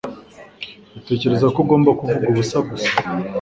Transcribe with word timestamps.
utekereza 0.99 1.45
ko 1.53 1.57
ugomba 1.63 1.89
kuvuga 1.99 2.25
ubusa 2.31 2.57
gusa 2.69 2.91